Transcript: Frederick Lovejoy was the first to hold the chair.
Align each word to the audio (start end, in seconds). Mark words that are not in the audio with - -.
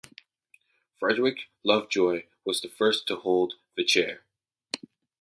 Frederick 0.99 1.51
Lovejoy 1.63 2.25
was 2.43 2.59
the 2.59 2.67
first 2.69 3.05
to 3.07 3.17
hold 3.17 3.53
the 3.77 3.83
chair. 3.85 4.23